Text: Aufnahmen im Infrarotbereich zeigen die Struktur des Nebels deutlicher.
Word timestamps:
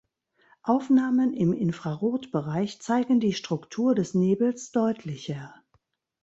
Aufnahmen 0.63 1.31
im 1.31 1.53
Infrarotbereich 1.53 2.79
zeigen 2.81 3.19
die 3.19 3.33
Struktur 3.33 3.93
des 3.93 4.15
Nebels 4.15 4.71
deutlicher. 4.71 5.53